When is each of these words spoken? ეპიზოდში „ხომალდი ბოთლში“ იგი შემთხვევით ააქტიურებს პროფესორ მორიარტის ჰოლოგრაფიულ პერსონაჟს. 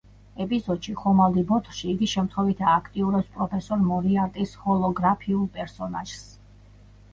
ეპიზოდში 0.43 0.93
„ხომალდი 1.01 1.43
ბოთლში“ 1.51 1.89
იგი 1.91 2.09
შემთხვევით 2.13 2.65
ააქტიურებს 2.71 3.29
პროფესორ 3.37 3.85
მორიარტის 3.91 4.57
ჰოლოგრაფიულ 4.65 5.47
პერსონაჟს. 5.61 6.27